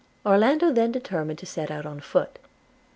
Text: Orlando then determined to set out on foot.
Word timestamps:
Orlando 0.25 0.71
then 0.71 0.91
determined 0.91 1.37
to 1.37 1.45
set 1.45 1.69
out 1.69 1.85
on 1.85 1.99
foot. 1.99 2.39